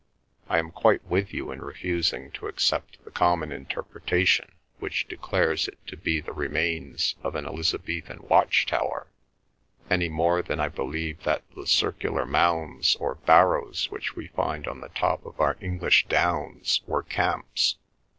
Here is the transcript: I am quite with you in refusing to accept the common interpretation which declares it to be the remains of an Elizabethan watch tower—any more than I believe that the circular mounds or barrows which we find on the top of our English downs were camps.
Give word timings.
I 0.49 0.57
am 0.57 0.71
quite 0.71 1.03
with 1.05 1.31
you 1.31 1.51
in 1.51 1.61
refusing 1.61 2.31
to 2.31 2.47
accept 2.47 3.05
the 3.05 3.11
common 3.11 3.51
interpretation 3.51 4.51
which 4.79 5.07
declares 5.07 5.67
it 5.67 5.77
to 5.85 5.95
be 5.95 6.19
the 6.19 6.33
remains 6.33 7.13
of 7.21 7.35
an 7.35 7.45
Elizabethan 7.45 8.25
watch 8.27 8.65
tower—any 8.65 10.09
more 10.09 10.41
than 10.41 10.59
I 10.59 10.69
believe 10.69 11.21
that 11.21 11.43
the 11.55 11.67
circular 11.67 12.25
mounds 12.25 12.95
or 12.95 13.13
barrows 13.13 13.91
which 13.91 14.15
we 14.15 14.29
find 14.29 14.65
on 14.67 14.81
the 14.81 14.89
top 14.89 15.23
of 15.23 15.39
our 15.39 15.55
English 15.61 16.07
downs 16.07 16.81
were 16.87 17.03
camps. 17.03 17.75